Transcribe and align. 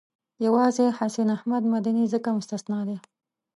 یوازې 0.45 0.85
حسین 0.97 1.29
احمد 1.37 1.63
مدني 1.73 2.05
ځکه 2.13 2.29
مستثنی 2.37 2.81
دی. 2.89 2.97